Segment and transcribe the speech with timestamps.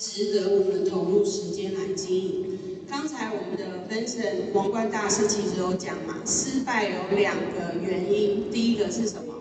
[0.00, 2.58] 值得我们投入时间来经营。
[2.88, 9.34] 刚才我们的 Vincent 王冠大师其实有讲嘛，失败有两个原因，第一个是什么？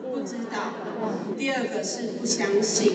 [0.00, 0.72] 不知道。
[1.36, 2.92] 第二个是不相信。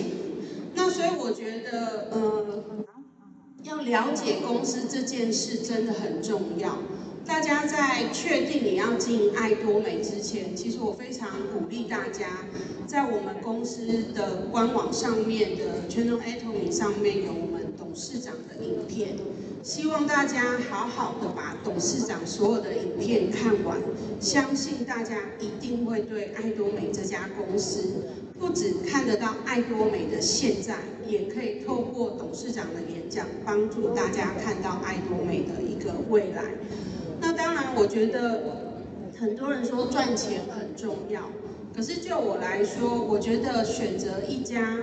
[0.74, 2.64] 那所以我觉得，呃，
[3.64, 6.78] 要了解公司这件事真的很重要。
[7.26, 12.26] 大家在确定你要经营爱多美之前，其实我非常鼓励大家，
[12.86, 19.16] 在我们公司的官网上面的 Channel Atomy 上面有我们董事长的影片，
[19.62, 23.78] 希望大家好好的把董事长所有的影片看完，
[24.20, 28.06] 相信大家一定会对爱多美这家公司，
[28.38, 30.76] 不只看得到爱多美的现在，
[31.06, 36.42] 也可以透过董事长的演讲，帮助大家看到爱多美的一个未来。
[37.20, 38.80] 那当然，我觉得
[39.18, 41.30] 很多人说赚钱很重要，
[41.74, 44.78] 可是就我来说，我觉得选择一家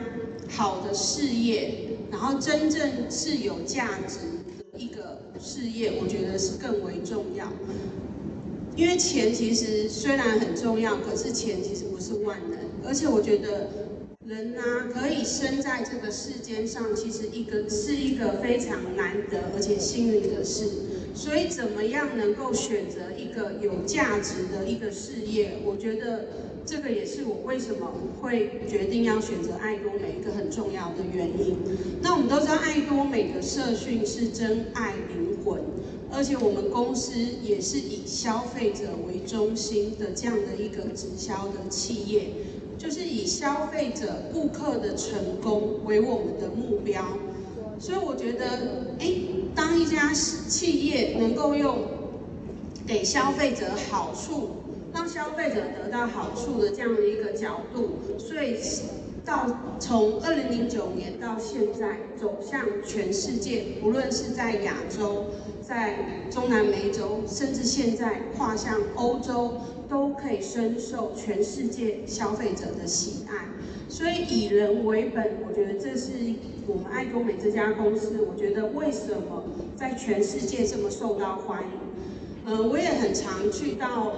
[0.49, 4.19] 好的事业，然后真正是有价值
[4.57, 7.47] 的一个事业，我觉得是更为重要。
[8.75, 13.69] 因为钱其实虽然很重要，可是钱其实不是万能，而且我觉得
[14.25, 20.65] 人呐、啊，可以生在这个世间上，其实一个是一个非常难得而且幸运的事。
[21.15, 25.53] 所以，怎么样能够选择一个有价值的一个事业？
[25.65, 26.25] 我觉得
[26.65, 31.55] 这个也是我为什么会决定要选择爱多美一个很重要的原因。
[32.01, 35.61] 那我们都知道，爱多美的社训是真爱灵魂，
[36.11, 42.27] 而且我们公司也是以消费者为中心的这样的一个直销的企业，
[42.77, 47.17] 就是以消费者、顾客的成功为我们的目标。
[47.79, 49.13] 所以我觉得，哎，
[49.55, 51.79] 当一家企业能够用
[52.85, 54.57] 给消费者好处，
[54.93, 58.57] 让消费者得到好处的这样的一个角度，所以
[59.23, 59.47] 到
[59.79, 65.25] 从二零零九年到现在走向全世界，无论是在亚洲、
[65.65, 69.53] 在中南美洲，甚至现在跨向欧洲，
[69.89, 73.45] 都可以深受全世界消费者的喜爱。
[73.87, 76.11] 所以以人为本，我觉得这是
[76.67, 78.27] 我们爱多美这家公司。
[78.29, 79.43] 我觉得为什么
[79.75, 81.69] 在全世界这么受到欢迎？
[82.45, 84.13] 呃，我也很常去到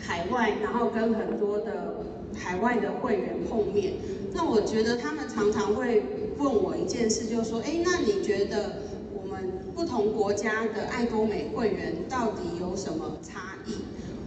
[0.00, 3.94] 海外，然后跟很多的海外的会员碰面。
[4.32, 6.02] 那我觉得他们常常会
[6.38, 8.80] 问我一件事，就是说，哎，那你觉得
[9.14, 13.84] 我们不同国家的爱多美会员到底有什么差异？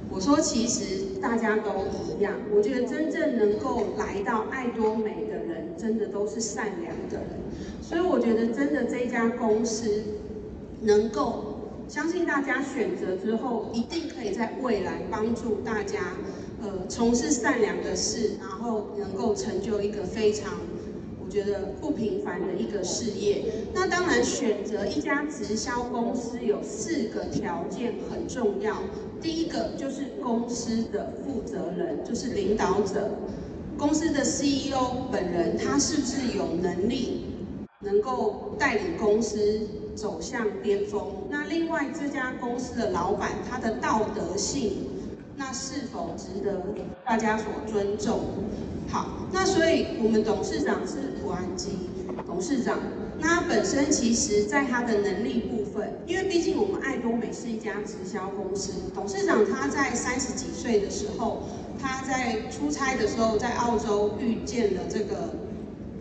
[0.10, 2.34] 我说，其实大家都一样。
[2.56, 7.28] 我觉得真正能够来到爱多美的人，真的都是善良的人。
[7.82, 10.04] 所以我觉得，真的这家公司
[10.82, 16.00] 能够相信大家选择之后，一定可以在未来帮助大家，
[16.62, 20.54] 呃，从事善良的事，然后能够成就一个非常。
[21.30, 23.46] 觉得不平凡的一个事业。
[23.74, 28.78] 那当然，选择一家直销公司有四个条件很重要。
[29.22, 33.10] 第一个就是公司的负责人，就是领导者，
[33.78, 37.26] 公司的 CEO 本人，他是不是有能力
[37.82, 39.60] 能够带领公司
[39.96, 41.28] 走向巅峰？
[41.30, 44.88] 那另外，这家公司的老板，他的道德性，
[45.36, 46.64] 那是否值得
[47.04, 48.20] 大家所尊重？
[48.88, 51.72] 好，那所以我们董事长是涂安基
[52.26, 52.80] 董事长，
[53.20, 61.44] 那他本身其实在他的能力部分，因为毕竟我们爱多美是一家直销公司，董事长他在三十几岁的时候，
[61.82, 65.34] 他在出差的时候在澳洲遇见了这个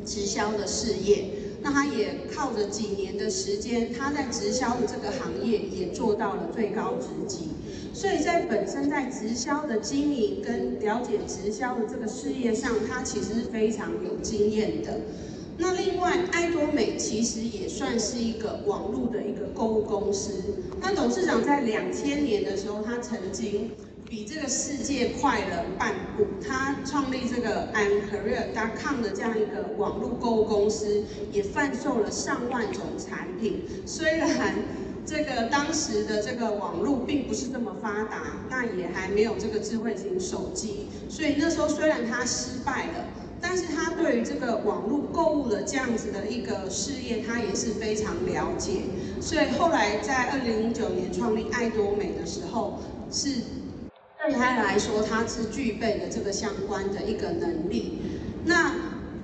[0.05, 1.29] 直销的事业，
[1.61, 7.49] 那他也靠着几年的时间，他在直销的这个行业也做到了最高职级。
[7.97, 15.01] 所以在本身在直销的经营跟了解直销的这个事业上，他其实是非常有经验的。
[15.57, 20.57] 那另外，爱多美其实也算是一个网络的一个购物公司。
[20.79, 23.71] 那董事长在两千年的时候，他曾经
[24.05, 26.27] 比这个世界快了半步。
[26.47, 31.03] 他创立这个 I'mCareer.com 的这样一个网络购物公司，
[31.33, 33.63] 也贩售了上万种产品。
[33.87, 34.55] 虽然
[35.07, 43.05] 这个当时的这个网络并不是这么发达，那也还没有这个智慧型手机，所以那时候虽然他失败了，
[43.41, 48.83] 但是他对于这个网络购物的这样子的一个事业，他也是非常了解。
[49.21, 52.81] 所以后来在二零零九年创立爱多美的时候，
[53.13, 53.31] 是
[54.19, 58.01] 对他来说他是具备的这个相关的一个能力。
[58.45, 58.75] 那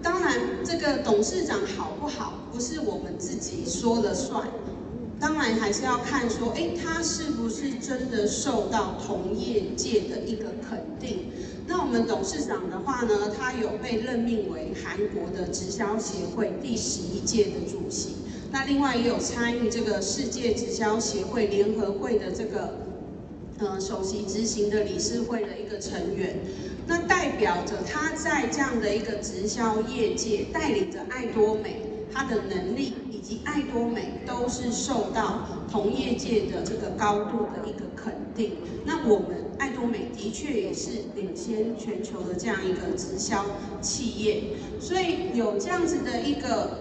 [0.00, 4.46] 当然，这个董事长好不好，不是我们自己说了算。
[5.22, 11.30] 当然还是要看说，哎，他是不是真的受到同业界的一个肯定？
[11.64, 18.16] 那我们董事长的话呢，他有被任命为韩国的直销协会第十一届的主席。
[18.50, 22.74] 那另外也有参与这个世界直销协会联合会的这个
[23.60, 26.36] 呃首席执行的理事会的一个成员。
[26.88, 31.80] 那代表着他在这样的一个直销业界带领着爱多美，
[32.12, 38.56] 他的能力以及爱多美都是受到同业界的这个高度的一个肯定。
[38.84, 43.46] 那我们爱多美的确也是领先全球的这样一个直销
[43.80, 44.42] 企业，
[44.80, 46.80] 所以有这样子的一个。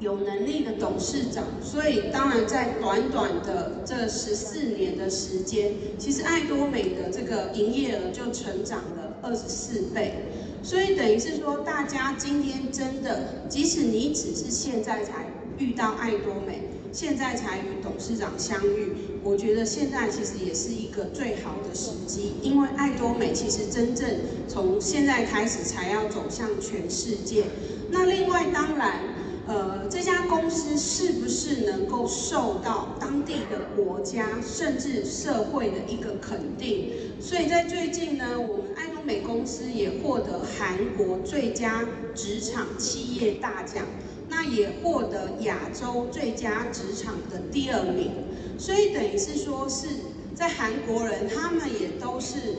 [0.00, 10.24] 有能力的董事长，所以当然在短短的这十四年的时间，其实爱多美的这个营业额就成长了二十四倍，
[10.60, 15.26] 所以等于是说，大家今天真的，即使你只是现在才
[15.58, 16.62] 遇到爱多美，
[16.92, 24.08] 现在才与董事长相遇，我觉得现在其实也是一个最好的时机，因为爱多美其实真正
[24.48, 27.44] 从现在开始才要走向全世界。
[27.90, 29.00] 那另外当然。
[29.44, 36.92] 呃，这家公司是不是能够受到当地的国家甚至社会的一个肯定？
[37.20, 41.84] 所以在最近呢，我们爱多美公司也获得韩国最佳
[42.14, 43.84] 职场企业大奖，
[44.32, 48.12] 那也获得亚洲最佳职场的第二名。
[48.58, 49.88] 所以等于是说是
[50.34, 52.56] 在韩国人，他们也都是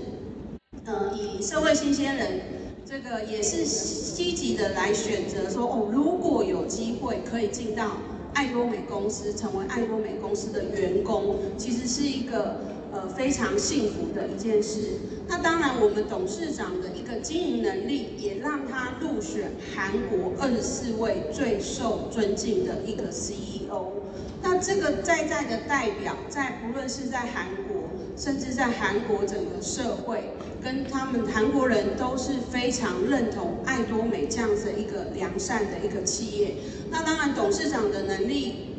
[0.86, 2.42] 呃以社会新鲜人。
[2.86, 7.98] 这个也是积极的来选择说哦，如果有机会可以进到
[8.34, 12.60] 爱多美公司，成为爱多美公司的员工，其实是一个
[12.92, 15.00] 呃非常幸福的一件事。
[15.28, 23.92] 那当然，我们董事长的一个经营能力，也让他入选韩国二十四位最受尊敬的一个 CEO。
[24.42, 30.31] 那这个在在的代表，在不论是在韩国，甚至在韩国整个社会，
[30.62, 36.56] 跟他们韩国人都是非常认同爱多美这样子一个良善的一个企业。
[36.92, 38.75] 那当然，董事长的能力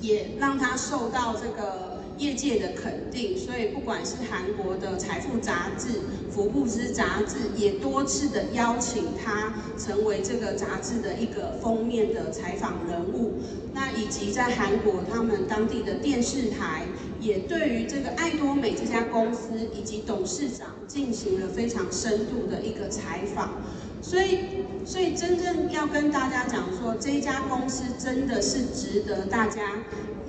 [0.00, 1.93] 也让他受到这个。
[2.18, 6.00] 业界的肯定，所以不管是韩国的财富杂志、
[6.30, 13.40] 福布斯杂志，也多次的邀请他成为这个杂志的一个封面的采访人物。
[13.72, 16.86] 那以及在韩国，他们当地的电视台
[17.20, 23.54] 也对于这个爱多美这家公司以及董事长进行了非常深度的一个采访。
[24.00, 24.38] 所以，
[24.84, 29.62] 所以真正要跟大家讲说，这家公司真的是值得大家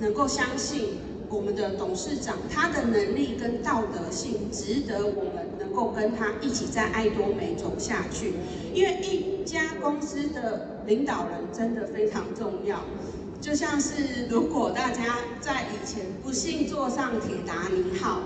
[0.00, 1.05] 能够相信。
[1.28, 8.34] 我们的董事长，他的能力跟道德性值得我们能够跟他一起在爱多美走下去。
[8.72, 12.84] 因为一家公司的领导人真的非常重要，
[13.40, 18.20] 就像是如果大家在以前不幸坐上铁达尼号，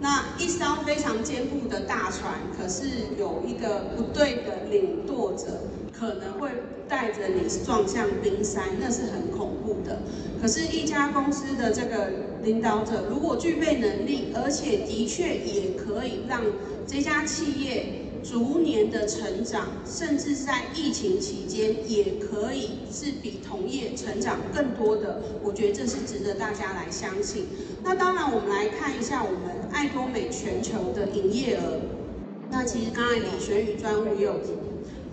[0.00, 2.86] 那一艘非常坚固的大船，可是
[3.18, 5.62] 有一个不对的领舵者，
[5.92, 6.50] 可能会
[6.86, 10.02] 带着你撞向冰山，那是很恐怖的。
[10.40, 12.10] 可是，一家公司的这个
[12.46, 16.40] 领导者，如果具备能力，而且的确也可以让
[16.86, 27.46] 这家企业逐年的成长，甚至在疫情期间也可以是比同业成长更多的，我觉得这是值得大家来相信。
[27.82, 31.80] 那当然，我们来看一下我们爱多美全球的营业额。
[32.48, 34.36] 那其实刚才李学宇专务也有，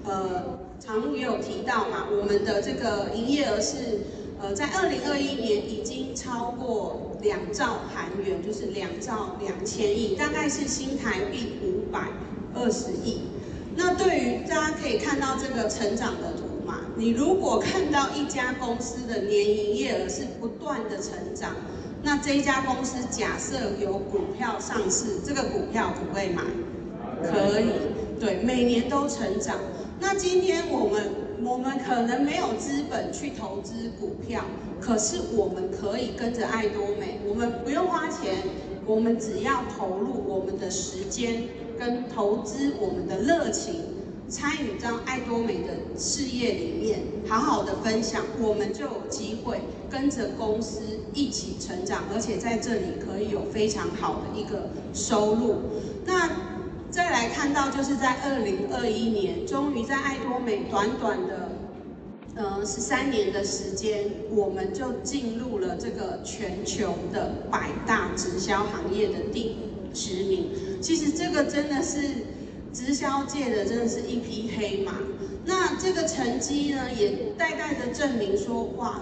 [0.06, 4.02] 呃，常务也有提到嘛，我们的这个营业额是。
[4.42, 12.10] 呃，在二零二一年已经超过两兆韩元，就是两兆两千亿，大概是新台币五百
[12.54, 13.22] 二十亿。
[13.76, 21.56] 那对于大家可以看到这个成长的图嘛，你如果看到一家公司的年营业额是不断的成长，
[22.04, 26.44] 那这一家公司假设有股票上市，这个股票可不可以买？
[27.24, 27.70] 可以，
[28.20, 29.58] 对，每年都成长。
[30.00, 31.23] 那今天我们。
[31.46, 34.46] 我们可能没有资本去投资股票，
[34.80, 38.36] 可是我们可以跟着爱多美，我们不用花钱，
[38.86, 41.44] 我们只要投入我们的时间
[41.78, 43.76] 跟投资我们的热情，
[44.30, 49.60] 参与到爱多美的事业里面，好好的分享，我们就有机会
[49.90, 50.82] 跟着公司
[51.14, 55.56] 一起成长，而且在这里可以有非常好的一个收入。
[56.06, 56.53] 那。
[56.94, 61.50] 再来看到，就是在二零二一年，终于在爱多美短短的
[62.36, 69.56] 呃十三年的时间，我们就进入了这个全球的百大直销行业的第
[69.92, 70.52] 十名。
[70.80, 72.00] 其实这个真的是
[72.72, 74.94] 直销界的，真的是一匹黑马。
[75.46, 79.02] 那这个成绩呢，也代代的证明说，哇，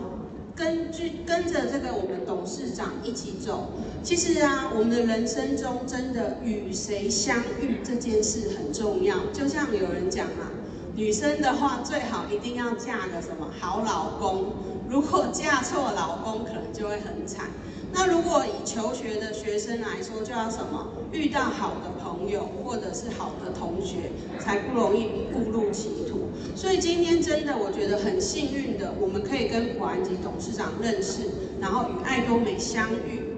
[0.55, 3.71] 根据跟着这个我们董事长一起走。
[4.03, 9.17] 其实啊，我们的人生中真的与谁相遇这件事很重要。
[9.31, 10.51] 就像有人讲啊，
[10.95, 14.53] 女生的话最好一定要嫁个什么好老公，
[14.89, 17.49] 如果嫁错老公，可能就会很惨。
[17.93, 26.30] 那如果以求学的学生来说，就要什么遇到好的朋友或者是好的同学，才不容易误入歧途。
[26.55, 31.21] 所以今天真的我觉得很幸运的，我们可以跟普安吉董事长认识，
[31.59, 33.37] 然后与爱多美相遇，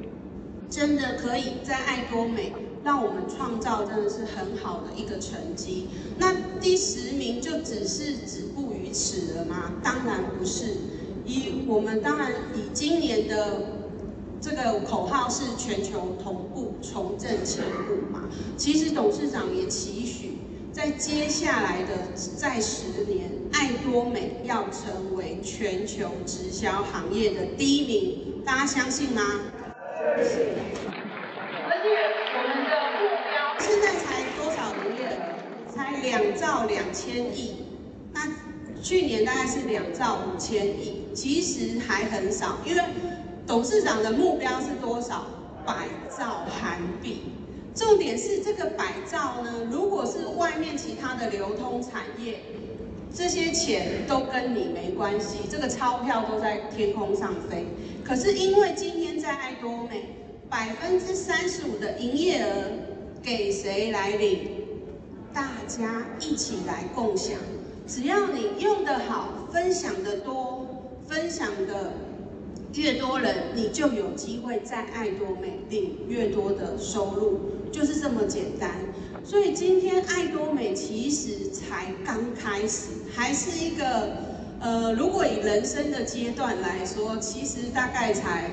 [0.70, 2.54] 真的可以在爱多美
[2.84, 5.88] 让我们创造真的是很好的一个成绩。
[6.18, 9.72] 那第十名就只是止步于此了吗？
[9.84, 10.76] 当然不是。
[11.26, 13.82] 以我们当然以今年的。
[14.46, 18.28] 这个口号是全球同步重振旗鼓嘛？
[18.58, 20.23] 其实董事长也期许，
[20.74, 29.22] 在接下来的再十年，爱多美要成为全球直销行业的第一名，大家相信吗？
[29.96, 30.48] 相信。
[31.64, 31.88] 而且
[32.34, 35.72] 我们的目标现在才多少营业额？
[35.72, 37.68] 才两兆两千亿，
[38.12, 38.22] 那
[38.82, 42.82] 去年大概是两兆五千亿，其实还很少，因为。
[43.46, 45.26] 董事长的目标是多少？
[45.66, 45.74] 百
[46.10, 47.24] 兆韩币。
[47.76, 52.40] 重点是这个百兆呢，如果是外面其他的流通产业，
[53.14, 57.66] 这些钱都跟你没关系，这个钞票都在天空上飞。
[58.04, 60.10] 可是因为今天在爱多美，
[60.50, 62.48] 百分之三十五的营业额
[63.24, 64.50] 给谁来领？
[65.34, 67.40] 大家一起来共享。
[67.88, 70.68] 只要你用得好，分享得多，
[71.08, 71.92] 分享的。
[72.76, 77.40] 越多人，你就有机会在爱多美领越多的收入，
[77.74, 78.70] 就是这么简单。
[79.26, 84.16] 所以今天爱多美其实才刚开始，还是一个
[84.62, 88.52] 呃，如果以人生的阶段来说，其实大概才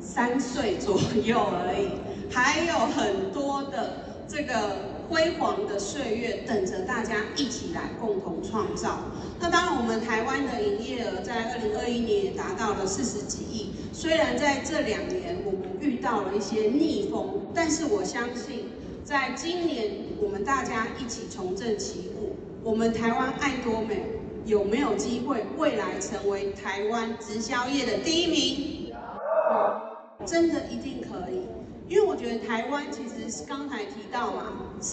[0.00, 4.97] 三岁左右而已，还有很多的这个。
[5.08, 8.98] 辉煌的岁月等着大家一起来共同创造。
[9.40, 13.74] 那当然，我们台湾的营业额在二零二一年也达到了四十几亿。
[13.92, 18.68] 虽然在这两年我们遇到了一些逆风，但是我相信，
[19.04, 24.02] 在今年我们大家一起重振旗鼓，我们台湾爱多美
[24.44, 28.92] 有没有机会未来成为台湾直销业的第一名？
[28.92, 31.57] 有，真的一定可以。
[31.88, 34.52] 因为我觉得台湾其实是刚才提到嘛，
[34.82, 34.92] 是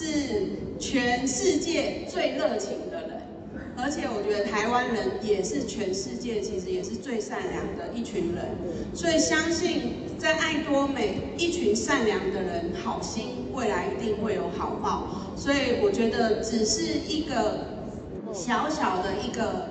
[0.80, 3.22] 全世界最热情的人，
[3.78, 8.46] 而且我觉得台湾人也是全世界其实也是最善良的一群人，
[8.94, 17.84] 所以相信在爱多美，一群善良的人，好心未来一定会有好报，所以我觉得只是一个
[18.34, 19.68] 小小的一个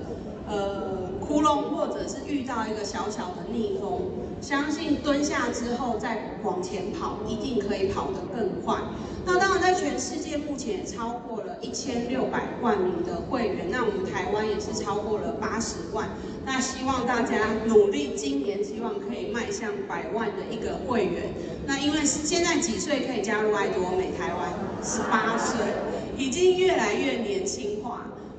[0.46, 0.93] 呃
[1.26, 4.02] 窟窿，或者是遇到一个小小的逆风。
[4.40, 8.76] 相信蹲下之后再往前跑，一定可以跑得更快。
[9.24, 16.10] 那当然，在全世界目前也超过了一千六百万名的会员，那我们台湾也是超过了八十万。
[16.44, 21.32] 那希望大家努力，今年希望可以迈向百万的一个会员。
[21.66, 24.12] 那因为现在几岁可以加入爱多美？
[24.18, 24.52] 台湾
[24.82, 25.58] 十八岁，
[26.18, 27.73] 已经越来越年轻。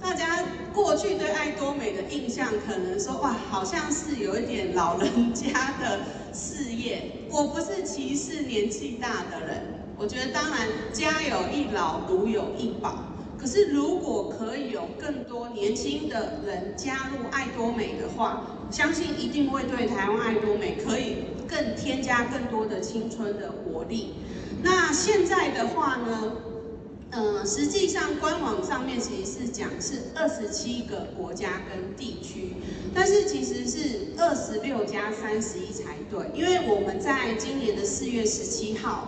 [0.01, 5.99] 大家过去对爱多美的印象，可能说哇，好像是有一点老人家的
[6.33, 7.27] 事业。
[7.29, 9.61] 我不是歧视年纪大的人，
[9.97, 13.11] 我觉得当然家有一老，如有一宝。
[13.37, 24.15] 可是如果可以有更多年轻的人加入爱多美的话，相信一定会对台湾爱多美可以更添加更多的青春的活力。
[24.63, 26.33] 那现在的话呢？
[27.17, 32.55] 嗯，实际上官网上面其实是讲是二十七个国家跟地区，
[32.93, 39.07] 但是其实是二十六加三十一才对，因为我们在今年的四月十七号，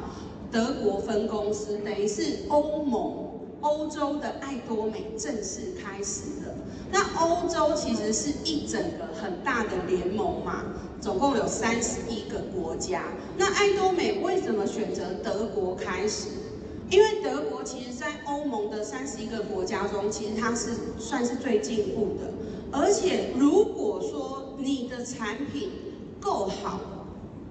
[0.50, 6.56] 德国分公司等于是欧盟欧洲的爱多美正式开始了。
[6.90, 10.64] 那欧洲其实是一整个很大的联盟嘛，
[11.02, 13.04] 总共有三十一个国家。
[13.38, 16.30] 那爱多美为什么选择德国开始？
[16.90, 22.32] 因为德国其实，在欧盟的三十一个国家中，其实它是算是最进步的。
[22.72, 25.70] 而且，如果说你的产品
[26.22, 26.80] 够好，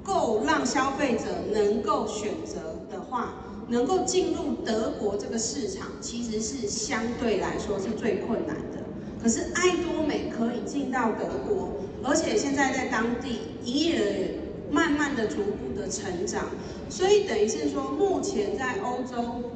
[0.02, 3.34] 够让消费者能够选择的话，
[3.68, 8.78] 能够进入德国这个市场，其实是相对来说是最困难的。
[9.22, 11.68] 可是，爱多美可以进到德国，
[12.02, 14.35] 而且现在在当地营业额。
[14.70, 16.50] 慢慢的、逐步的成长，
[16.88, 19.50] 所以等于是说，目前在欧洲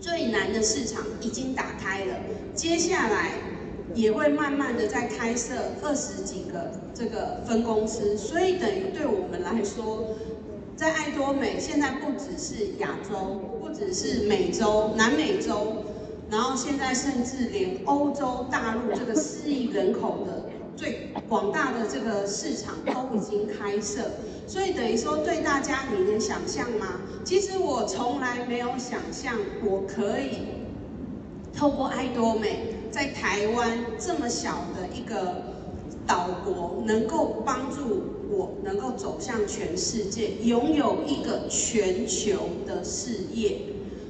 [0.00, 2.14] 最难的市场已经打开了。
[2.54, 3.32] 接下来，
[3.94, 10.16] 也会慢慢的在开设二十几个这个分公司，所以等于对我们来说，
[10.76, 15.84] 在爱多美现在不只是亚洲，不只是美洲、南美洲，
[16.30, 20.44] 然后现在甚至连欧洲大陆这个四亿人口的
[20.76, 24.10] 最广大的这个市场都已经开设，
[24.48, 26.86] 所以等于说对大家，你能想象吗？
[27.22, 30.38] 其实我从来没有想象我可以
[31.54, 32.74] 透过爱多美。
[32.90, 35.42] 在台湾这么小的一个
[36.06, 43.58] 岛国，能够帮助我能够走向全世界，拥有一个全球的事业。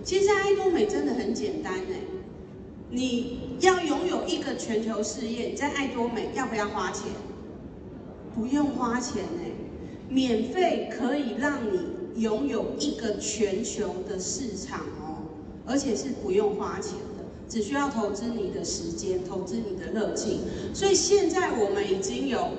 [0.05, 1.97] 其实，爱多美真的很简单呢。
[2.91, 7.07] 你要拥有一个全球事业，你在爱多美要不要花钱？
[8.37, 9.43] 不用花钱呢，
[10.09, 15.27] 免费可以让你拥有一个全球的市场哦，
[15.67, 17.25] 而且是不用花钱的。
[17.49, 20.41] 只需要投资你的时间，投资你的热情，
[20.75, 22.51] 所以现在我们已经有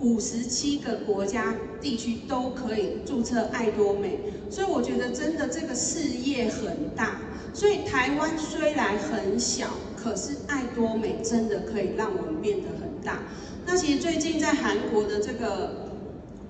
[0.00, 4.18] 五十七个国家地区都可以注册爱多美，
[4.50, 7.20] 所以我觉得真的这个事业很大。
[7.54, 13.22] 所以台湾虽然很小，可是爱多美真的可以让我们变得很大。
[13.64, 15.83] 那其实最近在韩国的这个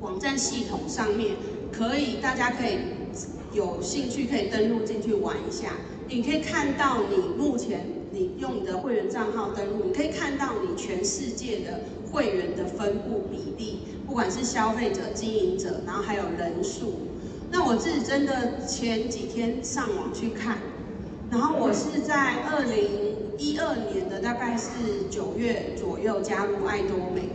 [0.01, 1.37] 网站系统上面，
[1.73, 2.79] 可以大家可以
[3.53, 5.73] 有兴趣可以登录进去玩一下。
[6.09, 11.81] 你可以看到你目前你用你的会员账号登录，你可以看到你全世界的
[12.13, 16.95] 会员的分布比例，不管是消费者、经营者，然后还有人数。
[17.51, 20.59] 那我自己真的前几天上网去看，
[21.31, 27.31] 然后我是在二零一二年的大概是九月左右加入爱多美，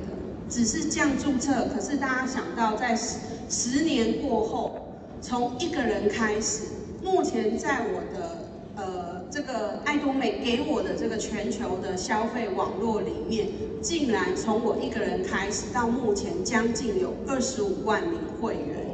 [0.49, 1.67] 只是这样注册。
[1.73, 3.17] 可是大家想到在十
[3.49, 4.87] 十年过后，
[5.21, 6.63] 从一个人开始，
[7.03, 8.39] 目前在我的。
[8.75, 13.49] 呃，这个爱多美给我的这个全球的消费网络里面，
[13.81, 18.87] 竟然从我一个人开始到目前将近有二十五万名会员，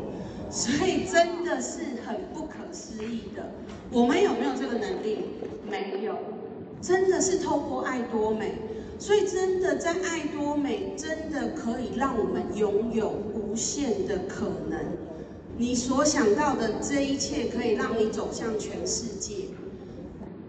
[0.49, 3.51] 所以真的是很不可思议的。
[3.91, 5.19] 我们有没有这个能力？
[5.69, 6.17] 没有，
[6.81, 8.55] 真的是透过爱多美，
[8.97, 14.79] 所以真的在爱多美真的可以让我们拥有无限的可能。
[15.57, 19.35] 你所想到的这一切，可以让你走向全世界。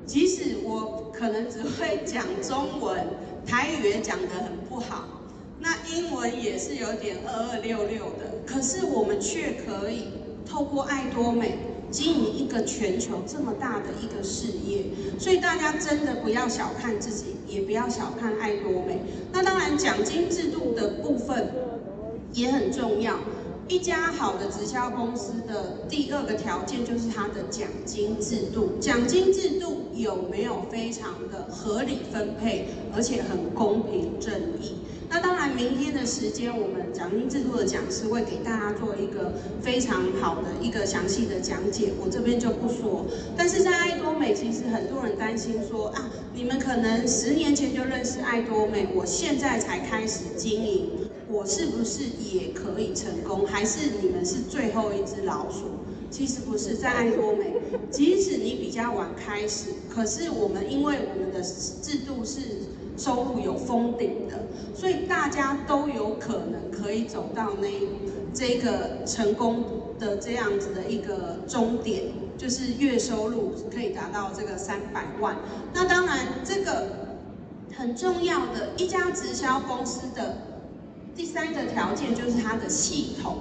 [0.05, 3.07] 即使我可能只会讲中文，
[3.45, 5.05] 台语也讲得很不好，
[5.59, 10.09] 那英文也是有点二二六六的，可是我们却可以
[10.45, 11.59] 透过爱多美
[11.91, 14.85] 经营一个全球这么大的一个事业，
[15.19, 19.01] 所以大家真的不要小看自己，也不要小看爱多美。
[19.33, 21.51] 那当然奖金制度的部分
[22.33, 23.19] 也很重要。
[23.69, 28.79] 一家好的直销公司的第二个条件就是它的奖金制度。
[28.79, 34.77] 奖金制度有没有非常的合理分配，而且很公平正义？
[35.09, 43.07] 那当然，明天的时间我们奖金制度的讲师会给大家做一个非常好的一个详细的讲解，我这边就不说。
[43.37, 50.91] 但是在爱多美，其实很多人担心说啊，你们可能十年前就认识爱多美，我现在才开始经营。
[51.29, 53.45] 我是不是也可以成功？
[53.47, 55.65] 还是你们是最后一只老鼠？
[56.09, 57.53] 其实不是，在爱多美，
[57.91, 62.41] 即使你比较晚开始，可是我们因为我们的制度是
[62.97, 67.69] 收入有封顶的，所以大家都有可能可以走到那
[68.33, 69.65] 这个成功
[69.99, 72.05] 的这样子的一个终点，
[72.37, 75.37] 就是月收入可以达到这个三百万。
[75.73, 77.17] 那当然，这个
[77.77, 80.39] 很重要的一家直销公司的。
[81.15, 83.39] 第三个条件就是它的系统，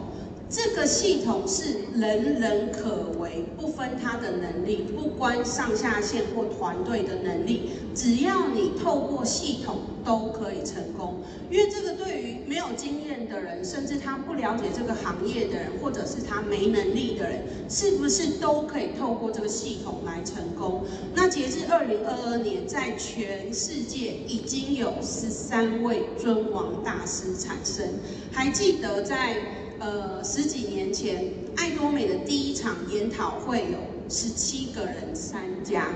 [0.48, 11.24] 这个系统是人人可为，不分他的能力，不关上下线或团队的能力，只要你透过系统都可以成功。
[11.50, 20.84] 因为这个对于没有经验的人，甚至他不了解这个行业的人，或者是他没能力的人，是不是都可以透过这个系统来成功？
[21.16, 27.84] 那截至二零二二年，在全世界已经有十三位尊王大师产生。
[28.32, 29.38] 还记得在
[29.80, 33.78] 呃十几年前，爱多美的第一场研讨会有
[34.10, 35.90] 十七个人参加，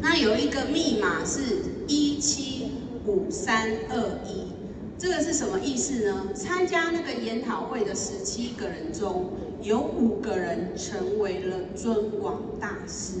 [0.00, 1.40] 那有一个密码是
[1.86, 2.72] 一七
[3.06, 4.52] 五三二一，
[4.98, 6.28] 这个是什么意思呢？
[6.34, 9.30] 参加那个研讨会的十七个人中，
[9.62, 13.20] 有五个人成为了尊王大师，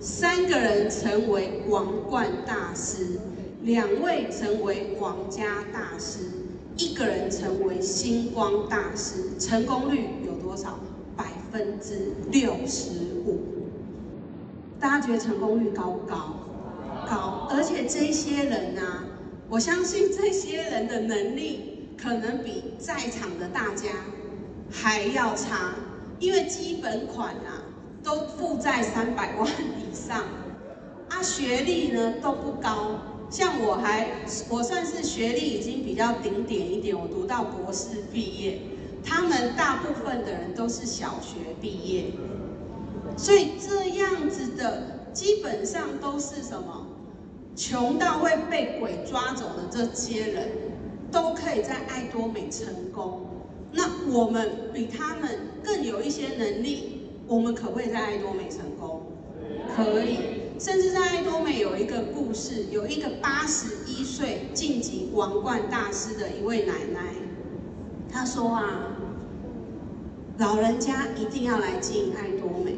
[0.00, 3.18] 三个人成为王冠大师，
[3.62, 6.18] 两位成为皇家大师。
[6.76, 10.78] 一个人成为星光大师，成功率有多少？
[11.16, 12.90] 百分之六十
[13.26, 13.40] 五。
[14.80, 16.34] 大家觉得成功率高不高？
[17.08, 19.04] 高，而且这些人呢、啊，
[19.48, 23.88] 我相信这些人的能力可能比在场的大家
[24.70, 25.74] 还要差，
[26.18, 27.62] 因为基本款啊
[28.02, 30.24] 都负债三百万以上，
[31.10, 32.98] 啊学历呢都不高，
[33.32, 34.08] 像我还
[34.48, 38.60] 我算是学历已经比较顶点一点，我读到博士毕业，
[39.02, 42.12] 他们大部分的人都是小学毕业，
[43.16, 45.00] 所以这样子的。
[45.12, 46.86] 基本上都是什么？
[47.54, 50.48] 穷到会被鬼抓走的这些人，
[51.10, 53.26] 都可以在爱多美成功。
[53.72, 55.28] 那我们比他们
[55.62, 59.02] 更有一些能力，我们可不可以在爱多美成功？
[59.76, 60.41] 可以。
[60.62, 67.00] 甚至在爱多美有一个故事，有一个八十一岁晋级王冠大师的一位奶奶，
[68.08, 68.96] 她说啊，
[70.38, 72.76] 老人家一定要来经营爱多美。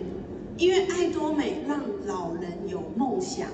[0.56, 3.48] 因为爱多美让老人有梦想，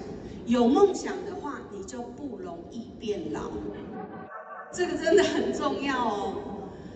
[0.46, 3.50] 有梦想的话，你就不容易变老。
[4.72, 6.34] 这个真的很重要哦。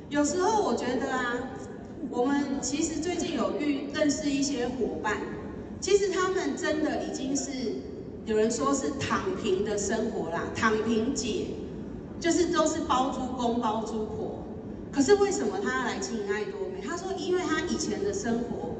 [0.09, 1.51] 有时候我觉得啊，
[2.11, 5.17] 我们其实最近有遇认识一些伙伴，
[5.85, 7.51] 其实他们真的已经是
[8.25, 11.49] 有人说是躺平的生活啦，躺平姐，
[12.19, 14.47] 就是都是包租公包租婆。
[14.91, 16.81] 可是为什么他要来经营爱多美？
[16.81, 18.75] 他说，因为他以前的生活。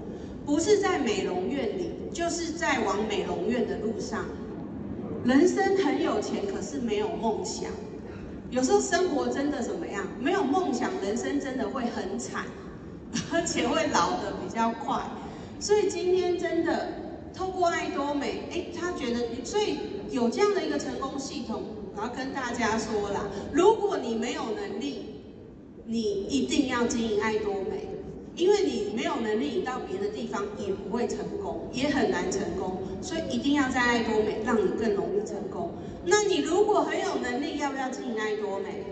[0.47, 4.25] 不是在美容院里，就是在往美容院的路上。
[5.27, 7.71] 人生很有钱，可是没有梦想。
[8.51, 10.07] 有时候生活真的怎么样？
[10.19, 12.47] 没有梦想，人生真的会很惨，
[13.31, 15.03] 而且会老得比较快。
[15.65, 16.89] 所以今天真的
[17.33, 19.79] 透过爱多美，哎，他觉得，所以
[20.11, 21.63] 有这样的一个成功系统，
[21.97, 25.23] 我要跟大家说啦，如果你没有能力，
[25.87, 27.89] 你一定要经营爱多美。
[28.37, 35.73] 因为你没有能力，你到别的地方也不会成功，也很难成功，所以一定要在爱多美，让你更容易成功。
[36.05, 38.85] 那你如果很有能力，要不要经营爱多美？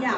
[0.00, 0.14] 要，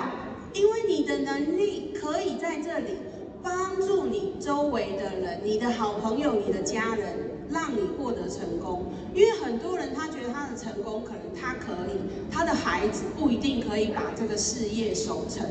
[0.53, 2.99] 因为你的能力可以在这里
[3.43, 7.15] 帮助你周围的人，你的好朋友、你的家人，
[7.51, 8.87] 让你获得成功。
[9.15, 11.99] 因为很多人他觉得他的成功，可能他可以，
[12.31, 15.47] 他的孩子不一定可以把这个事业守成。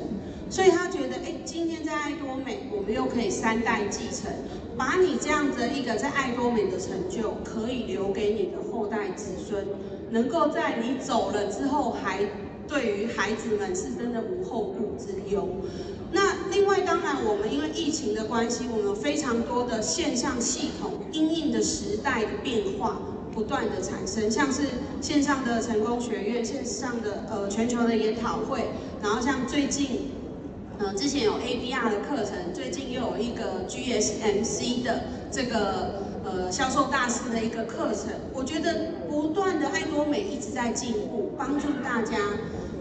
[0.50, 4.32] 所以他觉得，哎，今天在爱多美，我们又可以三代继承，
[4.76, 9.64] 把你这样的一个在爱多美的成就，可以留给你的后代子孙，
[10.10, 12.20] 能够在你走了之后，还
[12.68, 15.48] 对于孩子们是真的无后顾之忧。
[16.12, 23.00] 那另外，当然我们因为疫情的关系，我们有非常多的线上系统，因应的时代的变化，
[23.34, 24.64] 不断的产生，像是
[25.02, 28.70] 线上的成功学院，线上的呃全球的研讨会，
[29.02, 30.12] 然后像最近。
[30.82, 38.14] 呃，之前有 ABR 的课程，最近又有一个 GSMC 的这个呃销售大师的一个课程。
[38.34, 42.18] 我觉得不断的爱多美一直在进步，帮助大家。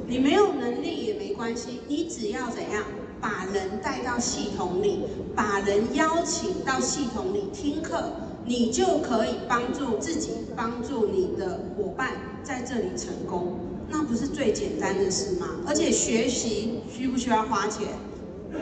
[0.06, 2.84] 你没有能力也没关系，你只要怎样
[3.20, 5.04] 把人带到系统里，
[5.34, 8.12] 把人邀请到系统里听课，
[8.44, 13.58] 你就可以帮助自己，帮助你的伙伴在这里成功。
[13.88, 15.48] 那不是最简单的事吗？
[15.66, 17.88] 而且学习需不需要花钱？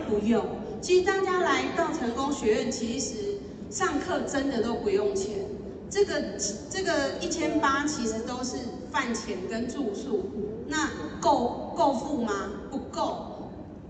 [0.08, 0.44] 不用。
[0.80, 3.38] 其实大家来到成功学院，其实
[3.70, 5.46] 上课真的都不用钱。
[5.88, 6.22] 这个
[6.68, 8.56] 这个一千八其实都是
[8.90, 10.30] 饭钱跟住宿，
[10.68, 10.90] 那
[11.20, 12.32] 够够付吗？
[12.70, 13.35] 不够。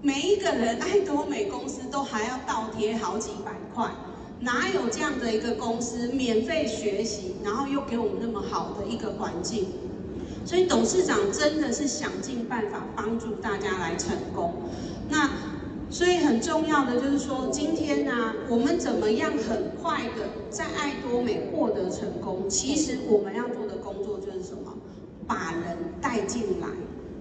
[0.03, 3.91] 每一个人爱多美公司都还要倒贴好几百块，
[4.41, 9.67] 哪有这样的一个公司免费学习，然后又给我们那么好的一个环境？
[10.45, 14.55] 所以董事长真的是想尽办法帮助大家来成功。
[15.09, 15.29] 那
[15.91, 22.49] 所以很重要的就是说，今天呢、我们怎么样很快的在爱多美获得成功？
[22.49, 24.73] 其实我们要做的工作就是什么？
[25.27, 26.69] 把人带进来，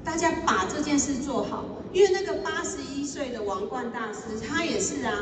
[0.06, 1.65] 大家把这件事做好。
[1.91, 5.13] 因为那个八十一岁的王冠大师，他也是啊，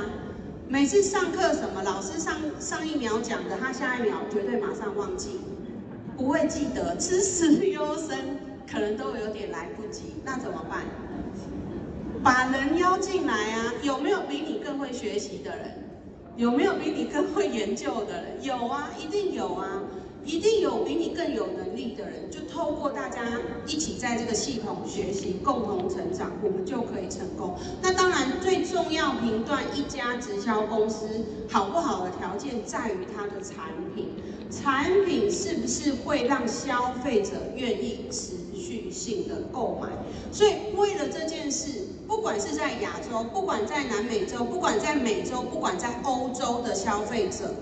[0.68, 5.40] 每次上课什么，老师上上一秒讲的，他下一秒绝对马上忘记。
[6.18, 8.38] 不会记得，知识优生
[8.70, 10.82] 可能都有点来不及，那怎么办？
[12.24, 13.74] 把人邀进来啊！
[13.84, 15.84] 有没有比你更会学习的人？
[16.38, 18.44] 有没有比你更会研究的人？
[18.44, 19.84] 有啊，一定有啊。
[20.26, 23.22] 一定有比你更有能力的人，就透过大家
[23.68, 27.56] 一起在这个系统学习，共同成长，我们就可以成功。
[27.82, 31.08] 那当然，最重要评断一家直销公司
[31.50, 34.12] 好不好的条件，在于它的产品，
[34.50, 39.90] 产品是不是会让消费者愿意持续性的购买。
[40.32, 47.54] 所以，为了这件事，不管是在亚洲，不管在南美洲，不管在美洲，不管在欧洲的消费者。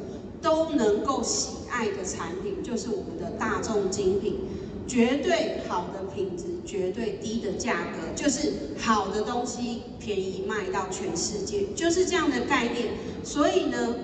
[0.42, 4.40] 都能够喜爱的产品，就是我们的大众精品，
[4.88, 12.94] 绝对好的品质，绝对低的价格，就是好的东西便宜卖到全世界，就是这样的概念。
[13.24, 13.96] 所以呢，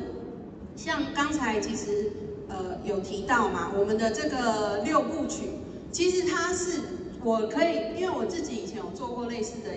[0.76, 2.12] 像刚才其实
[2.48, 5.50] 呃有提到嘛，我们的这个六部曲，
[5.92, 6.80] 其实它是
[7.24, 9.72] 我可以，因为我自己以前有做过类似的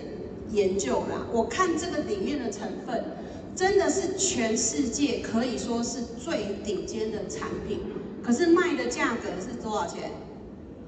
[0.51, 3.03] 研究啦，我看这个里面的成分。
[3.55, 7.79] 真的是全世界可以说是最顶尖的产品，
[8.23, 10.11] 可是卖的价格是多少钱？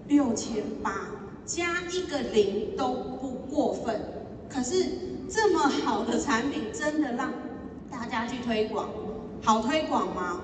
[0.07, 1.07] 六千八，
[1.45, 4.01] 加一个零都不过分。
[4.49, 4.85] 可是
[5.29, 7.33] 这么好的产品，真的让
[7.91, 8.89] 大家去推广，
[9.41, 10.41] 好推广吗？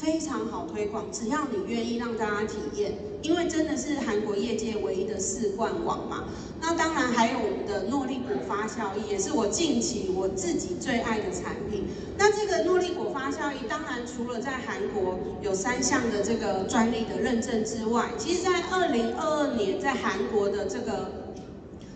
[0.00, 6.24] 非常好推广，只要你愿意让大家体验，因为真的是韩国业界唯一的四冠王嘛。
[6.58, 11.84] 那当然还有我们的诺丽果发酵液，也是我近期我自己最爱的产品。
[12.16, 21.19] 那这个诺丽果发酵液，当然除了在韩国有三项的这个专利的认证之外，其实在二零二二年在韩国的这个。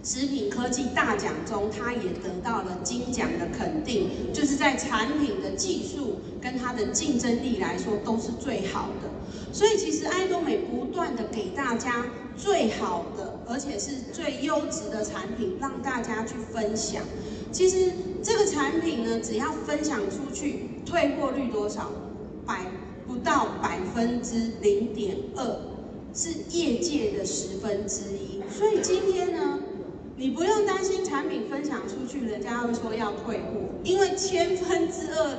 [0.05, 9.09] 食品科技大奖中，它也得到了金奖的肯定，就是在产品的技术跟它的竞争力来说都是最好的。
[9.51, 12.05] 所以其实爱多美不断的给大家
[12.37, 17.03] 最好的，而且是最优质的产品，让大家去分享。
[17.51, 17.91] 其实
[18.23, 21.91] 这个产品呢，只要分享出去，退货率多少？
[22.45, 22.67] 百
[23.07, 25.61] 不到百分之零点二，
[26.13, 28.43] 是业界的十分之一。
[28.53, 29.61] 所以今天呢，
[30.17, 35.37] 你不用担心产品分享出去，人家会说要退货，因为千分之二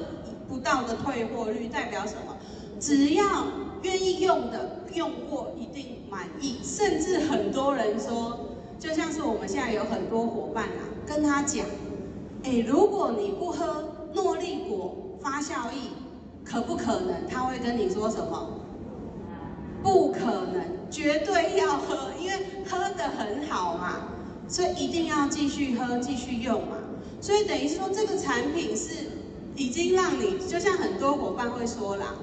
[0.50, 2.36] 不到的退货率代表什么？
[2.80, 3.46] 只要
[3.84, 8.38] 愿意用的用过一定满意，甚至很多人说，
[8.78, 11.66] 就像是我们现在有很多伙伴啊，跟他讲，
[12.44, 15.92] 哎，如果你不喝诺丽果发酵液，
[16.44, 17.26] 可不可能？
[17.30, 18.60] 他会跟你说什么？
[19.82, 20.62] 不可能，
[20.92, 22.36] 绝对要喝，因为
[22.70, 24.00] 喝得很好嘛。
[24.48, 26.78] 所以一定要继续喝，继续用嘛。
[27.22, 28.94] 所以等于说，这个产品是
[29.56, 32.14] 已经让你，就像很多伙伴会说啦，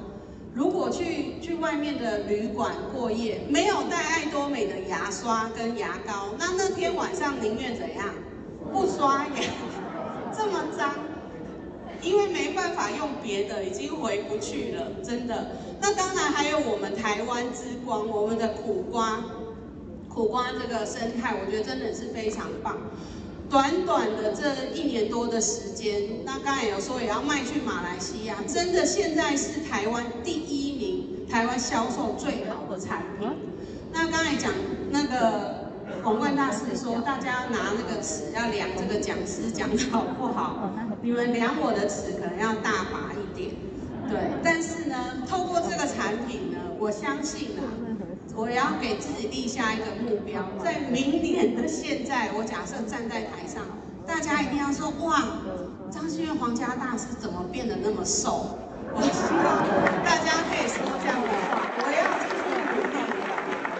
[0.54, 8.06] 如果去去外面的旅馆过夜，没有带爱多美的牙刷跟牙膏，那那天晚上宁愿怎样？
[8.72, 9.32] 不刷牙，
[10.36, 10.94] 这么脏，
[12.00, 15.56] 因为没办法用别的，已经回不去了，真的。
[15.80, 19.24] 那当然还有我们台湾之光，我们的苦瓜。
[20.12, 22.76] 苦瓜这个生态，我觉得真的是非常棒。
[23.48, 33.28] 短短的这一年多的时间，那刚才有说也要卖去马来西亚，真的现在是台湾第一名，台湾销售最好的产品。
[33.90, 34.52] 那刚才讲
[34.90, 35.70] 那个
[36.02, 40.70] 皇冠大师说，大家拿那个尺要量这个讲师讲的好不好？
[41.00, 43.54] 你们量我的尺可能要大把一点，
[44.10, 44.30] 对。
[44.44, 47.64] 但是呢，透过这个产品呢，我相信啊。
[48.34, 53.62] 我也要给自己立下一个目标，在明年的现在，我假设站在台上，
[54.06, 55.22] 大家一定要说哇，
[55.90, 58.56] 张馨月皇家大师怎么变得那么瘦？
[58.94, 59.44] 我希望
[60.04, 62.96] 大家可以说这样的话，我要继续努力，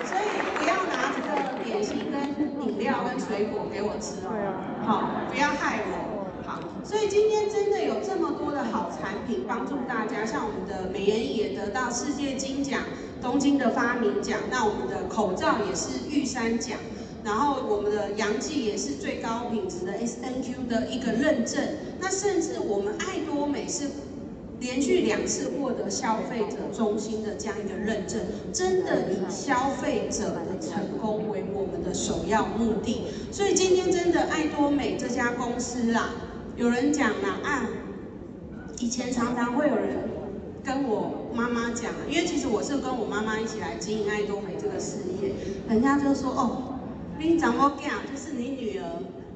[0.04, 2.20] 所以不要拿这个点心跟
[2.68, 4.36] 饮料跟水果给我吃哦，
[4.84, 6.28] 好，不要害我。
[6.46, 12.80] 好，所以今天真的有这么多的好产品帮助大家，像我们的美颜仪也得到世界金奖。
[13.22, 16.76] 东京的发明奖，那我们的口罩也是玉山奖，
[17.24, 21.62] 然后我们的阳剂也是最高品质的 SNQ 的一个认证，
[22.00, 23.84] 那甚至我们爱多美是
[24.58, 28.20] 连续两次获得消费者中心的这样一个认证，
[28.52, 33.04] 真的以消费者的成功为我们的首要目的。
[33.30, 36.10] 所以今天真的爱多美这家公司啦，
[36.56, 37.68] 有人讲啦啊，
[38.80, 40.10] 以前常常会有人。
[40.64, 45.34] 跟我妈妈讲，因为其实我是跟我妈妈一起来经营爱多美这个事业，
[45.68, 46.78] 人家就说哦，
[47.18, 47.90] 你怎么讲？
[48.06, 48.84] 就是你女儿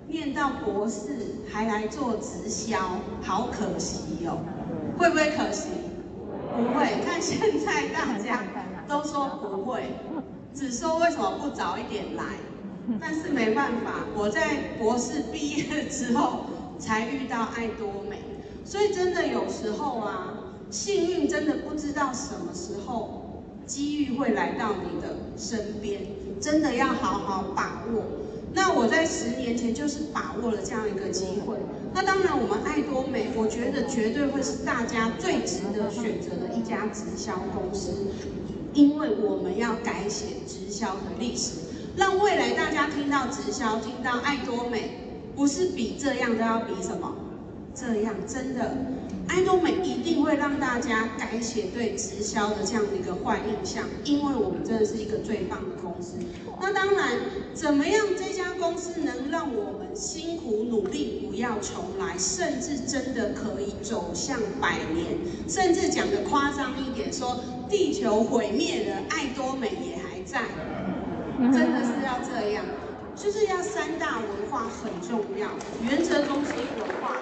[0.07, 2.79] 念到博士还来做直销，
[3.23, 4.39] 好可惜哦，
[4.97, 5.69] 会不会可惜？
[6.55, 8.45] 不会，看现在大家
[8.87, 9.83] 都说不会，
[10.55, 12.23] 只说为什么不早一点来，
[13.01, 16.45] 但是没办法，我在博士毕业之后
[16.79, 18.23] 才遇到爱多美，
[18.65, 20.35] 所以真的有时候啊。
[20.77, 26.03] 幸运真的不知道什么时候机遇会来到你的身边，
[26.39, 28.05] 真的要好好把握。
[28.53, 31.57] 那我在十年前就是把握了这样一个机会。
[31.95, 38.09] 那当然，我们爱多美，我觉得绝对会是大家最值得选择的一家直销公司，
[38.75, 41.53] 因为我们要改写直销的历史，
[41.97, 44.91] 让未来大家听到直销，听到爱多美，
[45.35, 47.15] 不是比这样都要比什么？
[47.75, 48.77] 这样真的。
[49.29, 56.19] 爱多美一定会让大家改写对直销的这样的一个坏印象，因为我们真的是一个最棒的公司。
[56.61, 57.19] 那当然，
[57.53, 70.43] 怎么样这家公司能让我们辛苦努力不要重来，甚至真的可以走向百年，甚至讲得夸张一点，说地球毁灭了，爱多美也还在，
[71.53, 72.65] 真的是要这样。
[73.17, 75.49] 就是要三大文化很重要，
[75.83, 77.17] 原则中心文化、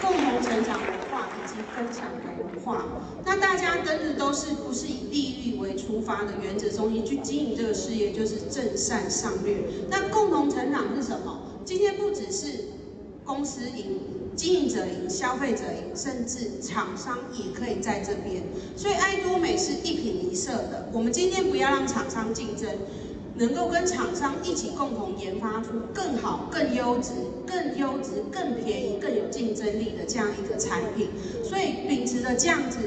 [0.00, 2.84] 共同成长文化以及分享的文化。
[3.24, 9.64] 那大家真的都是不是以利益为出发的原则中心去经营这个事业，就是正善上略。
[9.88, 11.40] 那共同成长是什么？
[11.64, 12.64] 今天不只是
[13.24, 14.00] 公司赢、
[14.36, 18.42] 经营者赢、消费者赢，甚至厂商也可以在这边。
[18.76, 20.90] 所以爱多美是一品一色的。
[20.92, 22.68] 我们今天不要让厂商竞争。
[23.38, 27.12] 能够跟厂商一起共同研发出更好、更优质、
[27.46, 31.08] 更优质、更便宜、更有竞争力的这样一个产品，
[31.44, 32.78] 所以秉持着这样子，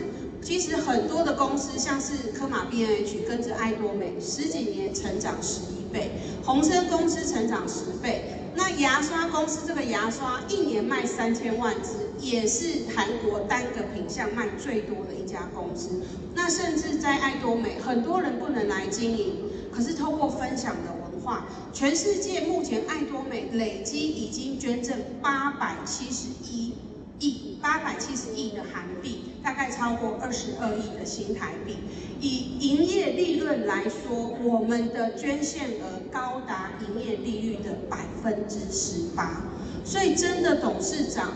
[0.42, 6.12] 其实很多的公司，像是科马 B N H，跟着爱多美十几年成长十一倍，
[6.44, 16.02] 鸿升公司成长十倍，那牙刷公司这个牙刷一年卖三千万支，也是韩国单个品项卖最多的一家公司。
[16.36, 19.36] 那甚至在爱多美，很多人不能来经营。
[19.82, 26.76] 可是透过分享的文化，全世界目前爱多美累积已经捐赠八百七十一
[27.20, 31.78] 亿，八百七十亿的韩币，大概超过二十二亿的新台币。
[32.20, 39.41] 以营业利润来说，我们的捐献额高达营业利率的百分之十八。
[39.84, 41.34] 所以真的董事长，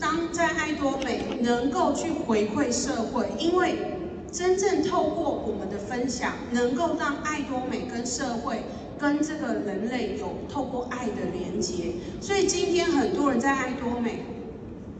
[0.00, 3.93] 当在爱多美能够去回馈社会，因为。
[4.34, 8.64] 真正透过我们的分享，能够让爱多美跟社会、
[8.98, 11.92] 跟这个人类有透过爱的连接。
[12.20, 14.24] 所以今天很多人在爱多美，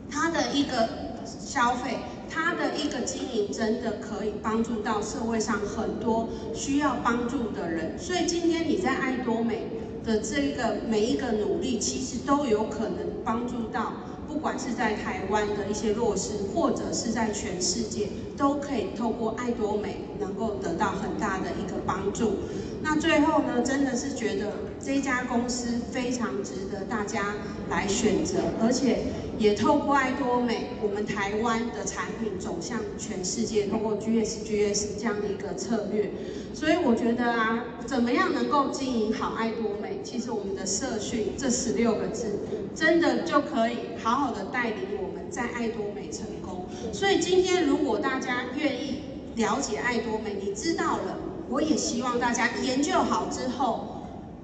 [0.09, 0.89] 他的一个
[1.27, 1.97] 消费，
[2.31, 7.99] 他的一个经营，真的可以帮助到社会上很多需要帮助的人。
[7.99, 9.67] 所以今天你在爱多美
[10.05, 13.95] 的这个每一个努力，其实都有可能帮助到。
[14.35, 22.41] 不管是在台湾的一些弱势，或者是在全世界，都可以透过爱多美能够得到很大的一个帮助。
[22.83, 27.37] 那最后呢，真的是觉得这家公司非常值得大家
[27.71, 29.05] 来选择，而且
[29.39, 36.11] 也透过爱多美，我们台湾的产品走向全世界，透过 GSGS 这样的一个策略。
[36.55, 40.01] 所以我觉得啊，怎么样能够经营好爱多美？
[40.05, 42.39] 其实我们的社训这十六个字，
[42.75, 46.67] 真的就可以好好的带领我们在爱多美成功。
[46.93, 49.01] 所以今天如果大家愿意
[49.35, 51.19] 了解爱多美，你知道了，
[51.49, 53.94] 我也希望大家研究好之后，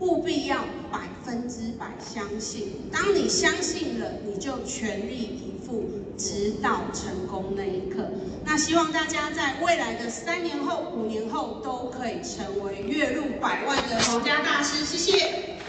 [0.00, 2.90] 务必要百分之百相信。
[2.90, 8.10] 当你相信了，你就全力以赴，直到成功那一刻。
[8.44, 14.84] 那希望大家在未来的三年后、五年后，都可以成为月入百万的皇家大师。
[14.84, 15.59] 谢谢。